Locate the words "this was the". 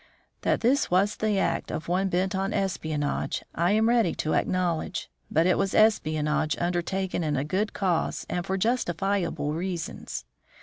0.61-1.37